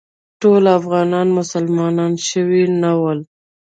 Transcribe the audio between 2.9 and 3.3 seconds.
ول.